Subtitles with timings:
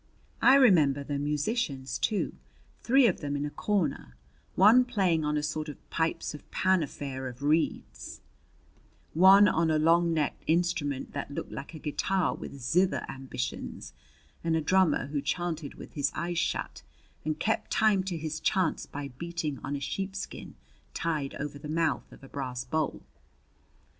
[0.41, 2.33] I remember the musicians too
[2.81, 4.15] three of them in a corner:
[4.55, 8.19] one playing on a sort of pipes of Pan affair of reeds,
[9.13, 13.93] one on a long necked instrument that looked like a guitar with zither ambitions,
[14.43, 16.81] and a drummer who chanted with his eyes shut
[17.23, 20.55] and kept time to his chants by beating on a sheepskin
[20.95, 23.03] tied over the mouth of a brass bowl.